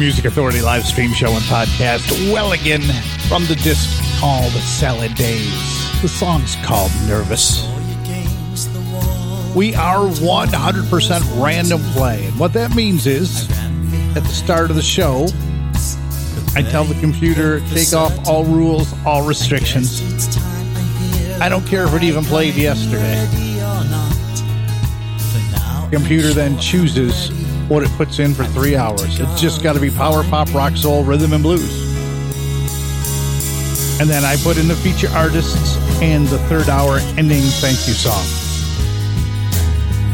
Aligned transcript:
Music 0.00 0.24
Authority 0.24 0.62
live 0.62 0.86
stream 0.86 1.12
show 1.12 1.30
and 1.30 1.42
podcast. 1.42 2.32
Well, 2.32 2.52
again, 2.52 2.80
from 3.28 3.44
the 3.44 3.54
disc 3.56 4.02
called 4.18 4.50
Salad 4.52 5.14
Days. 5.14 5.52
The 6.00 6.08
song's 6.08 6.56
called 6.64 6.90
Nervous. 7.06 7.68
We 9.54 9.74
are 9.74 10.06
100% 10.06 11.44
random 11.44 11.82
play. 11.92 12.24
And 12.24 12.38
what 12.40 12.54
that 12.54 12.74
means 12.74 13.06
is, 13.06 13.44
at 14.16 14.22
the 14.22 14.32
start 14.32 14.70
of 14.70 14.76
the 14.76 14.82
show, 14.82 15.26
I 16.56 16.62
tell 16.62 16.84
the 16.84 16.98
computer, 16.98 17.60
take 17.68 17.92
off 17.92 18.26
all 18.26 18.44
rules, 18.46 18.94
all 19.04 19.28
restrictions. 19.28 20.00
I 21.42 21.50
don't 21.50 21.66
care 21.66 21.84
if 21.84 21.92
it 21.92 22.02
even 22.04 22.24
played 22.24 22.54
yesterday. 22.54 23.26
The 25.90 25.98
computer 25.98 26.32
then 26.32 26.58
chooses 26.58 27.39
what 27.70 27.84
it 27.84 27.90
puts 27.92 28.18
in 28.18 28.34
for 28.34 28.44
three 28.46 28.74
hours. 28.74 29.20
It's 29.20 29.40
just 29.40 29.62
got 29.62 29.74
to 29.74 29.80
be 29.80 29.90
power 29.90 30.24
pop, 30.24 30.52
rock, 30.52 30.76
soul, 30.76 31.04
rhythm, 31.04 31.32
and 31.32 31.42
blues. 31.42 31.88
And 34.00 34.10
then 34.10 34.24
I 34.24 34.36
put 34.42 34.58
in 34.58 34.66
the 34.66 34.74
feature 34.74 35.08
artists 35.10 35.76
and 36.02 36.26
the 36.26 36.38
third 36.48 36.68
hour 36.68 36.98
ending 37.16 37.42
thank 37.42 37.86
you 37.86 37.94
song. 37.94 38.24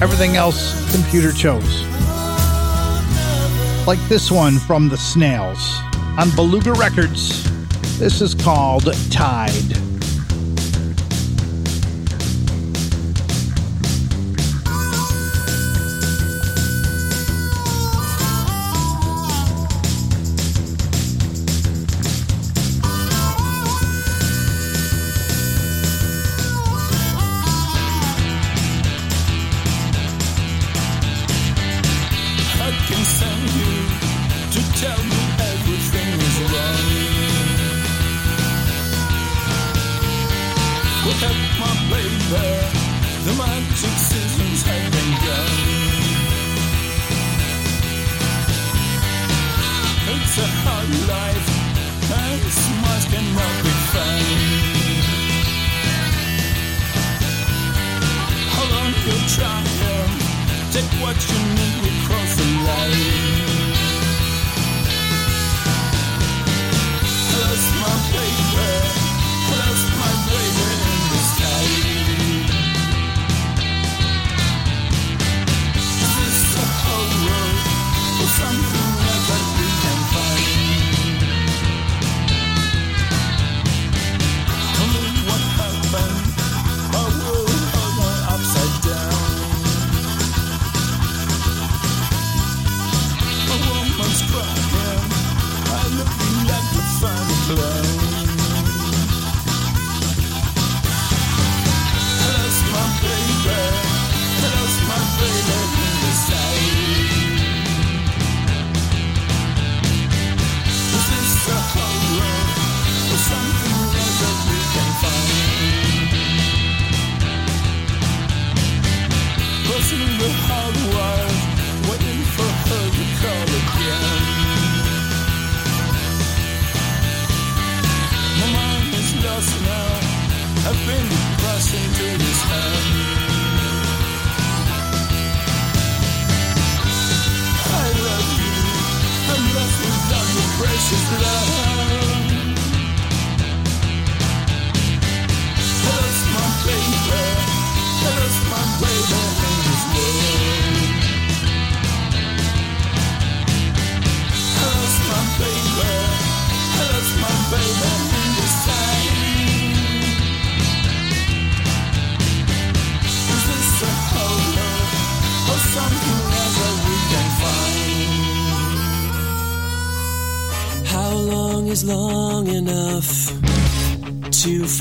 Everything 0.03 0.37
else, 0.37 0.75
computer 0.93 1.33
chose. 1.33 1.87
Like 3.87 4.00
this 4.09 4.31
one 4.31 4.59
from 4.59 4.91
the 4.91 4.99
Snails 4.99 5.78
on 6.19 6.31
Beluga 6.37 6.75
Records. 6.75 7.43
This 7.99 8.21
is 8.21 8.34
called 8.34 8.93
Tide. 9.11 9.85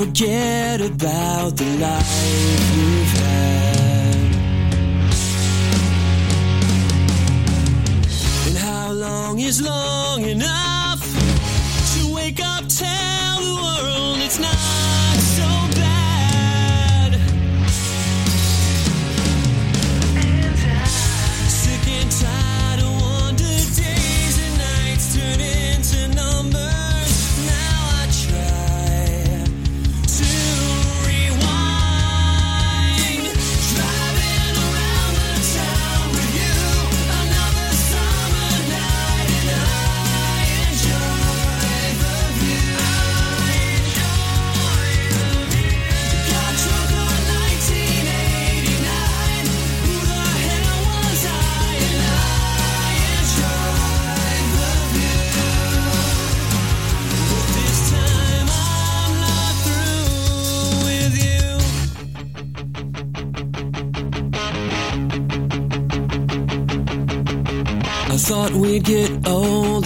Forget 0.05 0.81
about 0.81 1.57
the 1.57 1.77
life 1.79 2.75
you've 2.75 3.11
had. 3.19 3.54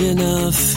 Enough 0.09 0.75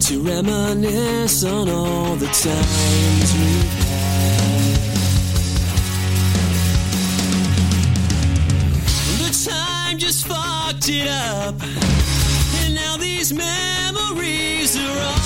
to 0.00 0.20
reminisce 0.20 1.44
on 1.44 1.68
all 1.68 2.16
the 2.16 2.26
times 2.26 3.32
we've 3.38 3.74
had. 3.78 4.82
The 9.22 9.50
time 9.50 9.98
just 9.98 10.26
fucked 10.26 10.88
it 10.88 11.06
up, 11.08 11.54
and 12.64 12.74
now 12.74 12.96
these 12.96 13.32
memories 13.32 14.76
are 14.76 14.98
all 14.98 15.21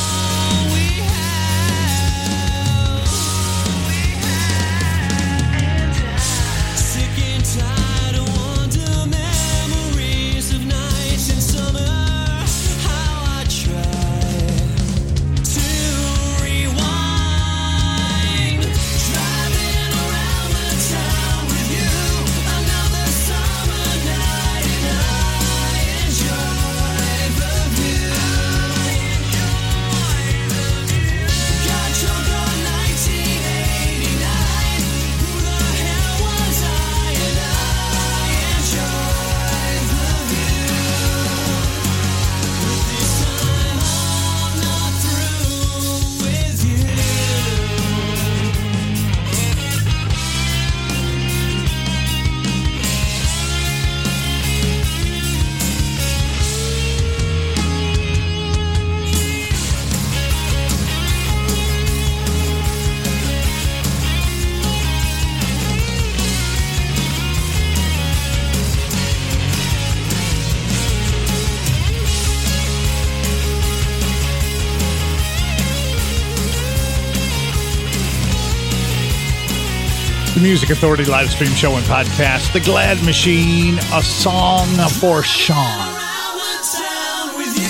Music 80.47 80.71
Authority 80.71 81.05
live 81.05 81.29
stream 81.29 81.51
show 81.51 81.75
and 81.75 81.85
podcast, 81.87 82.53
The 82.53 82.61
Glad 82.61 83.05
Machine, 83.05 83.79
a 83.93 84.01
song 84.01 84.69
for 85.01 85.21
Sean. 85.25 85.57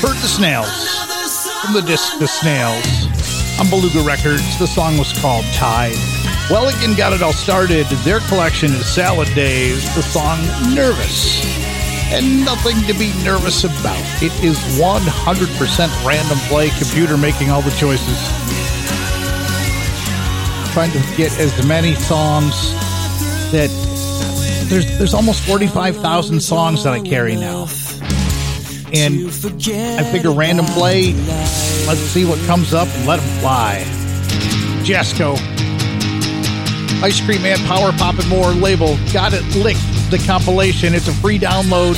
Hurt 0.02 0.20
the 0.20 0.28
Snails 0.28 0.68
from 1.62 1.72
the 1.72 1.80
disc 1.80 2.18
The 2.18 2.28
Snails 2.28 3.06
on 3.58 3.70
Beluga 3.70 4.06
Records. 4.06 4.58
The 4.58 4.66
song 4.66 4.98
was 4.98 5.18
called 5.20 5.46
Tide. 5.54 5.94
Welligan 6.50 6.98
got 6.98 7.14
it 7.14 7.22
all 7.22 7.32
started. 7.32 7.86
Their 8.04 8.20
collection 8.20 8.70
is 8.72 8.84
Salad 8.84 9.34
Days, 9.34 9.82
the 9.94 10.02
song 10.02 10.38
Nervous. 10.74 11.42
And 12.12 12.44
nothing 12.44 12.76
to 12.82 12.92
be 12.92 13.14
nervous 13.24 13.64
about. 13.64 14.04
It 14.22 14.32
is 14.44 14.58
100% 14.78 16.04
random 16.06 16.38
play, 16.48 16.68
computer 16.78 17.16
making 17.16 17.50
all 17.50 17.62
the 17.62 17.70
choices 17.70 18.65
trying 20.76 20.92
to 20.92 21.16
get 21.16 21.32
as 21.38 21.66
many 21.66 21.94
songs 21.94 22.52
that 23.50 23.70
there's 24.68 24.98
there's 24.98 25.14
almost 25.14 25.42
45,000 25.46 26.38
songs 26.38 26.84
that 26.84 26.92
I 26.92 27.00
carry 27.00 27.34
now. 27.34 27.62
And 28.92 29.26
I 29.26 30.12
figure 30.12 30.32
random 30.32 30.66
play, 30.66 31.14
let's 31.86 32.00
see 32.00 32.26
what 32.26 32.38
comes 32.46 32.74
up 32.74 32.88
and 32.88 33.06
let 33.06 33.20
them 33.20 33.40
fly. 33.40 33.84
Jasco. 34.84 35.38
Ice 37.02 37.24
Cream 37.24 37.40
Man, 37.40 37.56
Power 37.60 37.92
Pop 37.92 38.18
and 38.18 38.28
More 38.28 38.50
label. 38.50 38.98
Got 39.14 39.32
it 39.32 39.44
licked. 39.56 39.80
The 40.10 40.22
compilation. 40.26 40.92
It's 40.94 41.08
a 41.08 41.14
free 41.14 41.38
download. 41.38 41.96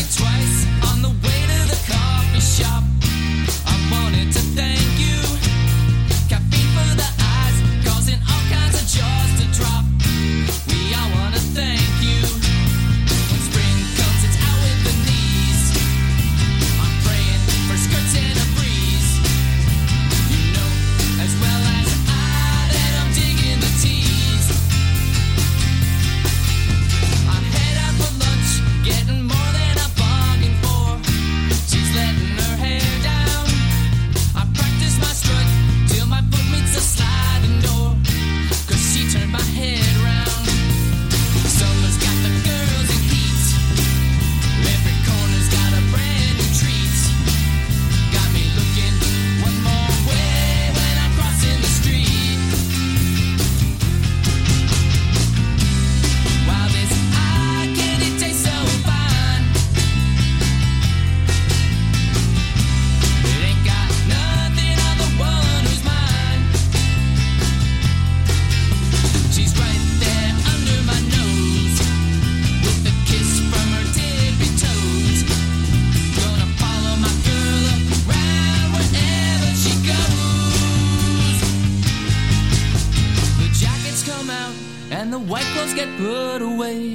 get 85.78 85.96
put 85.96 86.42
away. 86.42 86.94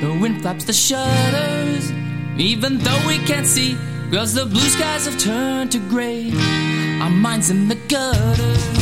The 0.00 0.18
wind 0.20 0.42
flaps 0.42 0.64
the 0.64 0.72
shutters, 0.72 1.92
even 2.36 2.78
though 2.78 3.02
we 3.06 3.18
can't 3.18 3.46
see, 3.46 3.76
cause 4.10 4.34
the 4.34 4.44
blue 4.44 4.68
skies 4.76 5.04
have 5.06 5.18
turned 5.18 5.70
to 5.70 5.78
gray. 5.78 6.32
Our 7.00 7.10
minds 7.10 7.50
in 7.50 7.68
the 7.68 7.76
gutter. 7.86 8.81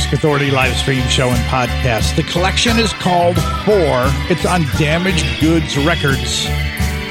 Music 0.00 0.18
Authority 0.18 0.50
live 0.50 0.74
stream 0.76 1.06
show 1.08 1.28
and 1.28 1.38
podcast. 1.50 2.16
The 2.16 2.22
collection 2.22 2.78
is 2.78 2.90
called 2.94 3.36
Four. 3.66 4.08
It's 4.30 4.46
on 4.46 4.62
Damaged 4.78 5.26
Goods 5.42 5.76
Records. 5.76 6.46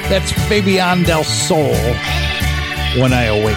That's 0.09 0.31
Fabian 0.47 1.03
Del 1.03 1.23
Sol. 1.23 1.75
When 2.99 3.13
I 3.13 3.25
Awake. 3.25 3.55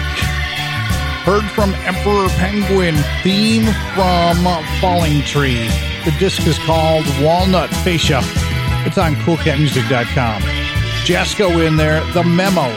Heard 1.25 1.49
from 1.49 1.73
Emperor 1.73 2.29
Penguin. 2.37 2.95
Theme 3.23 3.65
from 3.95 4.37
Falling 4.79 5.23
Tree. 5.23 5.67
The 6.05 6.15
disc 6.19 6.45
is 6.45 6.59
called 6.59 7.05
Walnut 7.19 7.71
Fascia. 7.77 8.21
It's 8.85 8.99
on 8.99 9.15
coolcatmusic.com. 9.15 10.43
Jasco 11.05 11.65
in 11.65 11.77
there. 11.77 12.03
The 12.13 12.23
Memo. 12.23 12.69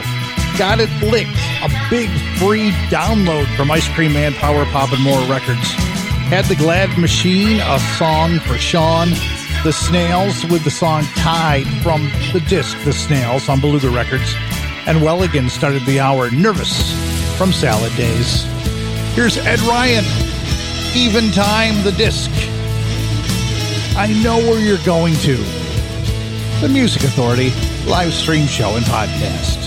Got 0.57 0.79
It 0.79 0.89
Licked. 1.03 1.29
A 1.61 1.69
big 1.91 2.09
free 2.39 2.71
download 2.89 3.45
from 3.55 3.69
Ice 3.69 3.87
Cream 3.89 4.13
Man, 4.13 4.33
Power 4.33 4.65
Pop, 4.65 4.91
and 4.91 5.03
More 5.03 5.21
Records. 5.29 5.86
Had 6.29 6.43
the 6.45 6.55
Glad 6.57 6.97
Machine, 6.99 7.61
a 7.61 7.79
song 7.97 8.39
for 8.39 8.57
Sean. 8.57 9.07
The 9.63 9.71
Snails 9.71 10.43
with 10.47 10.65
the 10.65 10.69
song 10.69 11.03
Tide 11.15 11.65
from 11.81 12.03
the 12.33 12.41
disc 12.49 12.77
The 12.83 12.91
Snails 12.91 13.47
on 13.47 13.61
Beluga 13.61 13.89
Records. 13.89 14.35
And 14.85 14.97
Welligan 14.99 15.49
started 15.49 15.85
the 15.85 16.01
hour 16.01 16.29
Nervous 16.29 16.91
from 17.37 17.53
Salad 17.53 17.95
Days. 17.95 18.43
Here's 19.15 19.37
Ed 19.37 19.61
Ryan, 19.61 20.03
Even 20.97 21.31
Time, 21.31 21.81
the 21.85 21.93
disc. 21.93 22.29
I 23.95 24.13
know 24.21 24.37
where 24.37 24.59
you're 24.59 24.83
going 24.85 25.13
to. 25.15 25.37
The 26.59 26.69
Music 26.69 27.03
Authority 27.03 27.51
live 27.89 28.13
stream 28.13 28.47
show 28.47 28.75
and 28.75 28.85
podcast. 28.85 29.66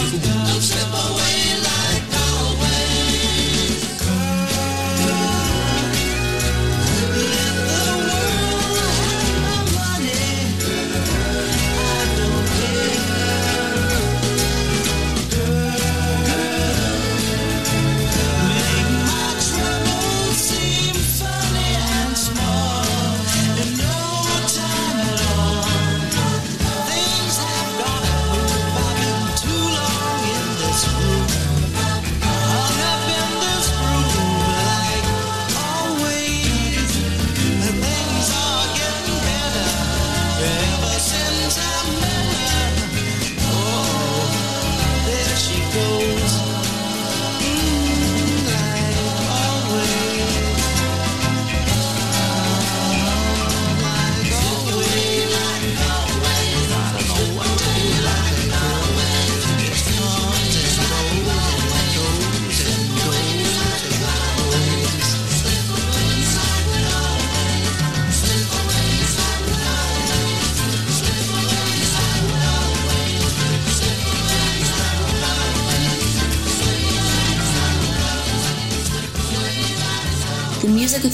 Thank 0.00 0.24
you. 0.24 0.29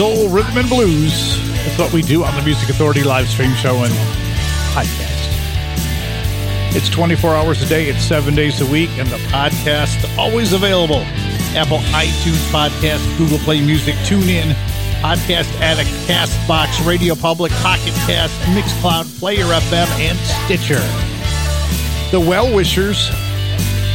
soul, 0.00 0.30
rhythm, 0.30 0.56
and 0.56 0.66
blues. 0.66 1.36
That's 1.52 1.78
what 1.78 1.92
we 1.92 2.00
do 2.00 2.24
on 2.24 2.34
the 2.34 2.40
Music 2.40 2.70
Authority 2.70 3.02
live 3.02 3.28
stream 3.28 3.52
show 3.52 3.84
and 3.84 3.92
podcast. 4.72 5.28
It's 6.74 6.88
24 6.88 7.34
hours 7.34 7.60
a 7.60 7.66
day, 7.66 7.84
it's 7.84 8.02
seven 8.02 8.34
days 8.34 8.62
a 8.62 8.66
week, 8.66 8.88
and 8.92 9.06
the 9.10 9.18
podcast 9.28 10.16
always 10.16 10.54
available. 10.54 11.02
Apple 11.54 11.80
iTunes 11.92 12.40
Podcast, 12.50 13.18
Google 13.18 13.36
Play 13.40 13.60
Music, 13.60 13.94
TuneIn, 13.96 14.54
Podcast 15.02 15.52
Addict, 15.60 15.90
Castbox, 16.08 16.86
Radio 16.86 17.14
Public, 17.14 17.52
Pocket 17.60 17.92
Cast, 18.06 18.32
Mixcloud, 18.56 19.18
Player 19.18 19.44
FM, 19.44 19.86
and 20.00 20.18
Stitcher. 20.18 20.80
The 22.10 22.20
Well 22.20 22.50
Wishers 22.54 23.10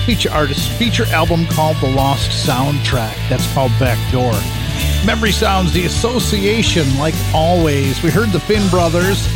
feature 0.06 0.30
artist 0.30 0.70
feature 0.74 1.06
album 1.06 1.48
called 1.48 1.78
The 1.78 1.90
Lost 1.90 2.30
Soundtrack. 2.48 3.16
That's 3.28 3.52
called 3.56 3.72
Backdoor. 3.80 4.65
Memory 5.06 5.34
Sounds, 5.34 5.72
The 5.72 5.86
Association, 5.86 6.98
like 6.98 7.14
always. 7.32 8.02
We 8.02 8.10
heard 8.10 8.30
the 8.30 8.40
Finn 8.40 8.68
Brothers, 8.70 9.28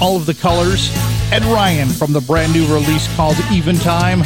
All 0.00 0.16
of 0.16 0.24
the 0.24 0.32
Colors, 0.32 0.90
Ed 1.30 1.44
Ryan 1.44 1.90
from 1.90 2.14
the 2.14 2.20
brand 2.22 2.54
new 2.54 2.66
release 2.72 3.14
called 3.14 3.36
Eventime. 3.50 4.22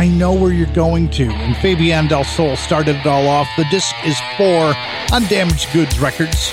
I 0.00 0.08
know 0.08 0.32
where 0.32 0.52
you're 0.52 0.66
going 0.74 1.10
to. 1.10 1.26
And 1.30 1.56
Fabian 1.58 2.08
Del 2.08 2.24
Sol 2.24 2.56
started 2.56 2.96
it 2.96 3.06
all 3.06 3.28
off. 3.28 3.46
The 3.56 3.66
disc 3.70 3.94
is 4.04 4.18
four 4.36 4.74
on 5.12 5.22
Damaged 5.26 5.72
Goods 5.72 6.00
Records. 6.00 6.50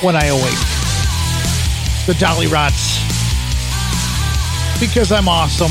When 0.00 0.16
I 0.16 0.26
Awake. 0.26 0.58
The 2.06 2.14
Dolly 2.18 2.48
Rots. 2.48 2.98
Because 4.80 5.12
I'm 5.12 5.28
awesome. 5.28 5.70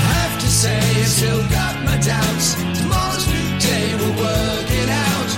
Have 0.06 0.40
to 0.40 0.46
say, 0.46 0.78
I 0.78 1.04
still 1.04 1.42
got 1.48 1.74
my 1.84 1.98
doubts. 1.98 2.54
Tomorrow's 2.78 3.26
new 3.26 3.48
day, 3.58 3.94
we'll 3.98 4.16
work 4.16 4.68
it 4.70 4.88
out. 4.88 5.30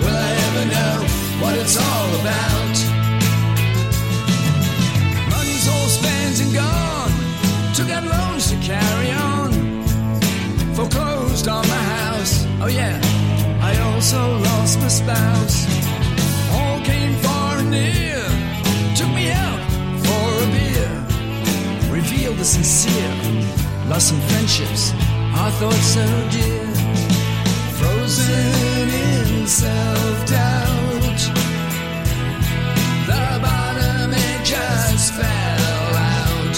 Will 0.00 0.16
I 0.16 0.32
ever 0.46 0.64
know 0.74 0.94
what 1.40 1.54
it's 1.58 1.76
all 1.76 2.10
about? 2.20 2.76
Money's 5.32 5.66
all 5.68 5.88
spent 5.88 6.36
and 6.42 6.52
gone. 6.54 7.12
Took 7.74 7.90
out 7.90 8.04
loans 8.04 8.50
to 8.50 8.56
carry 8.60 9.10
on. 9.12 9.50
Foreclosed 10.74 11.48
on 11.48 11.66
my 11.68 11.82
house. 11.98 12.46
Oh 12.60 12.68
yeah, 12.68 12.98
I 13.60 13.78
also 13.92 14.38
lost 14.38 14.78
my 14.80 14.88
spouse. 14.88 15.61
Sincere. 22.52 23.14
Lost 23.88 24.08
some 24.08 24.20
friendships. 24.28 24.92
I 25.44 25.48
thought 25.58 25.82
so 25.96 26.04
dear. 26.36 26.66
Frozen 27.78 28.88
in 28.90 29.46
self-doubt. 29.46 31.20
The 33.08 33.24
bottom 33.46 34.12
it 34.12 34.40
just 34.44 35.14
fell 35.14 35.94
out. 36.14 36.54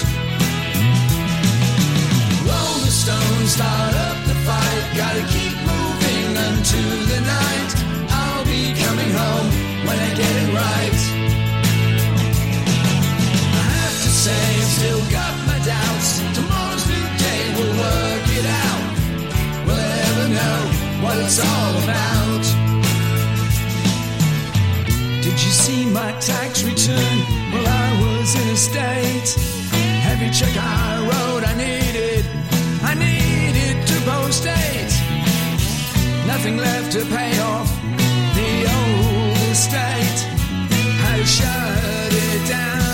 Rolling 2.49 2.95
Stones 3.03 3.51
start 3.55 3.95
up 4.09 4.19
the 4.27 4.37
fight. 4.47 4.85
Gotta 4.99 5.25
keep 5.35 5.55
moving 5.71 6.31
unto 6.49 6.83
the 7.13 7.21
night. 7.37 7.71
I'll 8.11 8.45
be 8.45 8.75
coming 8.83 9.13
home 9.21 9.49
when 9.87 9.99
I 10.09 10.11
get 10.21 10.35
it 10.43 10.51
right. 10.63 11.01
I 13.63 13.67
have 13.79 13.97
to 14.05 14.11
say, 14.25 14.43
I've 14.59 14.73
still 14.79 15.05
got 15.19 15.44
it's 21.27 21.41
all 21.41 21.75
about? 21.83 22.45
Did 25.23 25.37
you 25.45 25.53
see 25.65 25.85
my 25.87 26.13
tax 26.21 26.63
return? 26.63 27.17
Well, 27.53 27.67
I 27.67 27.89
was 28.03 28.35
in 28.41 28.49
a 28.49 28.57
state. 28.57 29.31
Heavy 30.07 30.31
check 30.31 30.55
I 30.57 31.01
wrote, 31.09 31.45
I 31.49 31.55
needed, 31.57 32.25
I 32.83 32.95
needed 32.95 33.87
to 33.91 33.97
post 34.11 34.45
date. 34.45 34.95
Nothing 36.27 36.57
left 36.59 36.93
to 36.93 37.05
pay 37.07 37.39
off 37.41 37.69
the 38.39 38.53
old 38.77 39.51
estate. 39.51 40.21
To 41.25 41.31
shut 41.31 42.13
it 42.13 42.49
down 42.49 42.94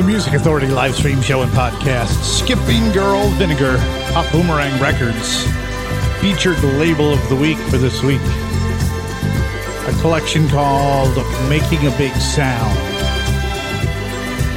The 0.00 0.06
Music 0.06 0.32
Authority 0.32 0.68
live 0.68 0.94
stream 0.94 1.20
show 1.20 1.42
and 1.42 1.52
podcast. 1.52 2.22
Skipping 2.22 2.90
Girl 2.92 3.28
Vinegar, 3.32 3.76
Pop 4.14 4.32
Boomerang 4.32 4.80
Records. 4.80 5.44
Featured 6.22 6.58
label 6.64 7.12
of 7.12 7.28
the 7.28 7.36
week 7.36 7.58
for 7.68 7.76
this 7.76 8.02
week. 8.02 8.22
A 8.22 10.00
collection 10.00 10.48
called 10.48 11.14
Making 11.50 11.86
a 11.86 11.90
Big 11.98 12.14
Sound. 12.14 12.78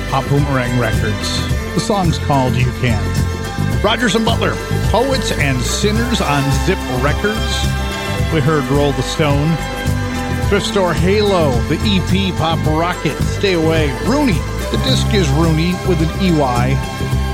Pop 0.10 0.24
Boomerang 0.30 0.80
Records. 0.80 1.38
The 1.74 1.82
song's 1.82 2.18
called 2.20 2.56
You 2.56 2.72
Can. 2.80 3.04
Rogers 3.84 4.16
and 4.16 4.24
Butler, 4.24 4.56
Poets 4.92 5.34
and 5.34 5.62
Sinners 5.62 6.22
on 6.22 6.50
Zip 6.66 6.80
Records. 7.04 7.54
We 8.34 8.40
heard 8.40 8.64
Roll 8.72 8.94
the 8.94 9.04
Stone. 9.04 9.54
Thrift 10.48 10.68
Store 10.68 10.94
Halo, 10.94 11.52
the 11.68 11.76
EP 11.82 12.34
Pop 12.38 12.66
Rocket, 12.66 13.22
Stay 13.24 13.56
Away, 13.56 13.92
Rooney. 14.06 14.40
The 14.74 14.80
disc 14.86 15.14
is 15.14 15.30
Rooney 15.30 15.74
with 15.88 16.02
an 16.02 16.10
EY. 16.20 16.74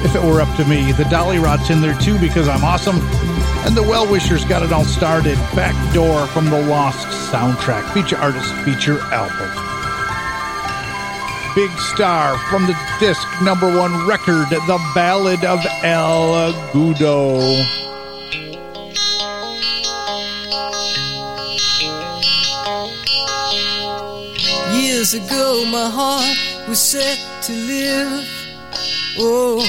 If 0.04 0.14
it 0.14 0.22
were 0.22 0.42
up 0.42 0.54
to 0.58 0.66
me, 0.66 0.92
the 0.92 1.06
Dolly 1.06 1.40
Rot's 1.40 1.70
in 1.70 1.80
there 1.80 1.98
too 1.98 2.20
because 2.20 2.50
I'm 2.50 2.66
awesome. 2.66 2.98
And 3.66 3.78
the 3.78 3.82
Well 3.82 4.06
Wishers 4.12 4.44
got 4.44 4.62
it 4.62 4.74
all 4.74 4.84
started. 4.84 5.38
Back 5.56 5.74
Door 5.94 6.28
from 6.28 6.50
the 6.50 6.62
Lost 6.68 7.08
soundtrack, 7.32 7.94
feature 7.94 8.18
artist, 8.18 8.54
feature 8.66 9.00
album. 9.14 9.48
Big 11.56 11.72
Star 11.80 12.38
from 12.50 12.68
the 12.68 12.78
disc 13.00 13.26
number 13.42 13.68
one 13.74 14.06
record, 14.06 14.50
The 14.50 14.92
Ballad 14.94 15.46
of 15.46 15.66
El 15.82 16.52
Goodo. 16.74 17.40
Years 24.74 25.14
ago, 25.14 25.66
my 25.72 25.90
heart 25.90 26.68
was 26.68 26.82
set 26.82 27.29
to 27.50 27.56
live. 27.56 28.30
Oh, 29.18 29.60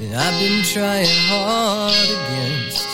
and 0.00 0.14
I've 0.14 0.38
been 0.38 0.62
trying 0.64 1.08
hard 1.32 2.08
against 2.18 2.86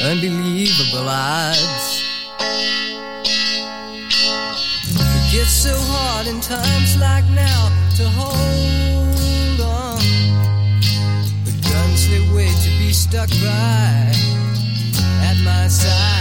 unbelievable 0.00 1.08
odds. 1.08 2.04
It 5.16 5.32
gets 5.32 5.50
so 5.50 5.74
hard 5.74 6.28
in 6.28 6.40
times 6.40 6.96
like 6.96 7.26
now 7.30 7.70
to 7.96 8.04
hold 8.20 9.60
on. 9.60 9.98
But 11.44 11.56
guns 11.68 12.08
they 12.08 12.22
wait 12.32 12.54
to 12.66 12.70
be 12.78 12.92
stuck 12.92 13.30
by. 13.42 14.12
At 15.28 15.36
my 15.42 15.66
side 15.66 16.13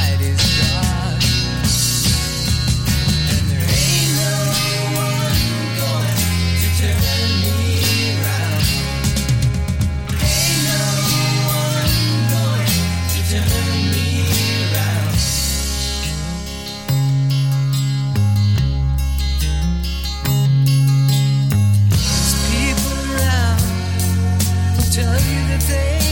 tell 25.67 26.02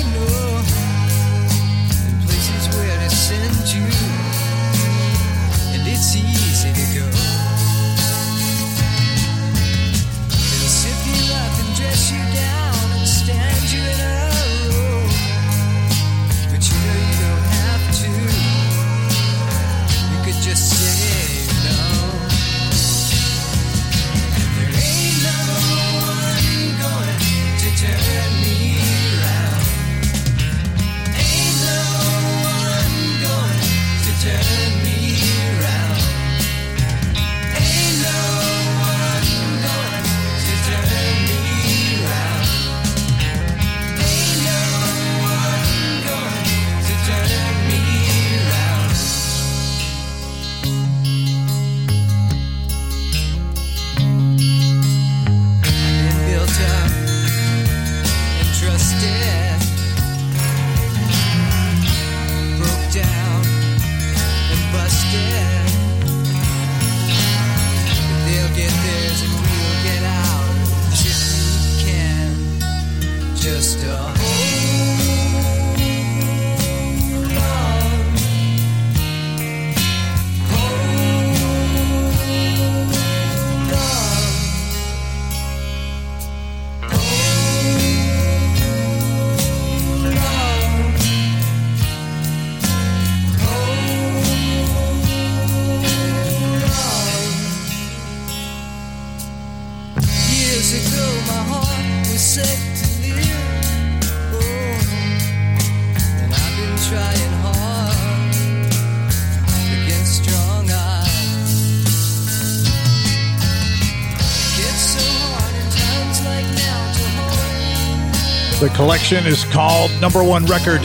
The 118.61 118.69
collection 118.75 119.25
is 119.25 119.43
called 119.43 119.89
Number 119.99 120.23
One 120.23 120.45
Record. 120.45 120.81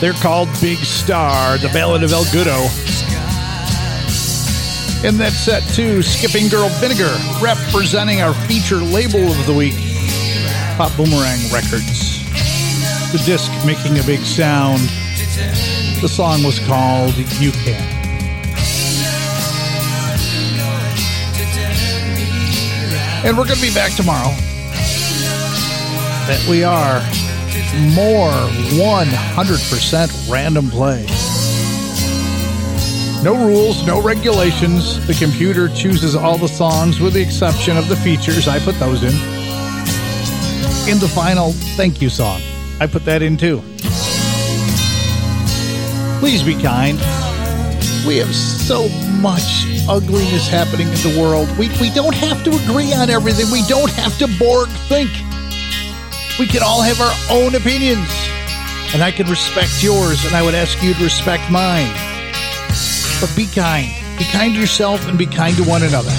They're 0.00 0.14
called 0.14 0.48
Big 0.60 0.78
Star, 0.78 1.58
The 1.58 1.68
Ballad 1.68 2.02
of 2.02 2.10
El 2.10 2.24
Goodo. 2.24 2.58
In 5.04 5.16
that 5.18 5.30
set, 5.30 5.62
too, 5.74 6.02
Skipping 6.02 6.48
Girl 6.48 6.68
Vinegar, 6.80 7.16
representing 7.40 8.20
our 8.20 8.34
feature 8.48 8.78
label 8.78 9.30
of 9.30 9.46
the 9.46 9.54
week, 9.54 9.76
Pop 10.76 10.90
Boomerang 10.96 11.38
Records. 11.54 12.18
The 13.12 13.22
disc 13.24 13.52
making 13.64 14.00
a 14.00 14.02
big 14.02 14.18
sound. 14.18 14.80
The 16.00 16.08
song 16.08 16.42
was 16.42 16.58
called 16.66 17.14
You 17.38 17.52
Can. 17.62 17.80
And 23.24 23.38
we're 23.38 23.46
going 23.46 23.60
to 23.60 23.62
be 23.62 23.72
back 23.72 23.92
tomorrow 23.92 24.34
that 26.26 26.44
we 26.48 26.64
are 26.64 27.00
more 27.94 28.32
100% 28.80 30.30
random 30.30 30.70
play. 30.70 31.06
No 33.22 33.34
rules, 33.46 33.86
no 33.86 34.02
regulations. 34.02 35.06
The 35.06 35.14
computer 35.14 35.68
chooses 35.68 36.14
all 36.14 36.36
the 36.36 36.48
songs 36.48 37.00
with 37.00 37.14
the 37.14 37.22
exception 37.22 37.76
of 37.76 37.88
the 37.88 37.96
features. 37.96 38.48
I 38.48 38.58
put 38.58 38.78
those 38.78 39.02
in. 39.02 39.14
In 40.86 40.98
the 40.98 41.10
final 41.14 41.52
thank 41.76 42.02
you 42.02 42.10
song, 42.10 42.40
I 42.80 42.86
put 42.86 43.04
that 43.06 43.22
in 43.22 43.38
too. 43.38 43.62
Please 46.20 46.42
be 46.42 46.54
kind. 46.62 46.98
We 48.06 48.18
have 48.18 48.34
so 48.34 48.88
much 49.20 49.66
ugliness 49.88 50.46
happening 50.46 50.88
in 50.88 50.94
the 50.94 51.18
world. 51.18 51.48
We, 51.58 51.68
we 51.80 51.90
don't 51.90 52.14
have 52.14 52.44
to 52.44 52.50
agree 52.50 52.92
on 52.92 53.08
everything. 53.08 53.50
We 53.50 53.62
don't 53.66 53.90
have 53.92 54.18
to 54.18 54.28
Borg 54.38 54.68
think. 54.88 55.10
We 56.38 56.46
can 56.48 56.62
all 56.64 56.82
have 56.82 57.00
our 57.00 57.14
own 57.30 57.54
opinions, 57.54 58.08
and 58.92 59.02
I 59.02 59.12
can 59.12 59.28
respect 59.28 59.82
yours, 59.82 60.24
and 60.24 60.34
I 60.34 60.42
would 60.42 60.54
ask 60.54 60.82
you 60.82 60.92
to 60.94 61.04
respect 61.04 61.48
mine. 61.50 61.92
But 63.20 63.32
be 63.36 63.46
kind. 63.46 63.92
Be 64.18 64.24
kind 64.24 64.52
to 64.54 64.60
yourself 64.60 65.06
and 65.06 65.16
be 65.16 65.26
kind 65.26 65.56
to 65.56 65.62
one 65.62 65.84
another. 65.84 66.10